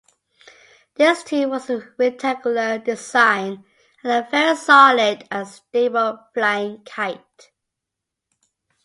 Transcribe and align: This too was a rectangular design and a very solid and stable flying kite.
This 0.95 1.23
too 1.23 1.47
was 1.47 1.69
a 1.69 1.87
rectangular 1.99 2.79
design 2.79 3.63
and 4.03 4.11
a 4.11 4.27
very 4.31 4.55
solid 4.55 5.27
and 5.29 5.47
stable 5.47 6.17
flying 6.33 6.83
kite. 6.83 7.51